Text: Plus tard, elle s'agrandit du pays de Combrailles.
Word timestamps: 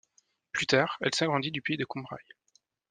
Plus 0.51 0.65
tard, 0.65 0.97
elle 1.01 1.13
s'agrandit 1.13 1.51
du 1.51 1.61
pays 1.61 1.77
de 1.77 1.85
Combrailles. 1.85 2.33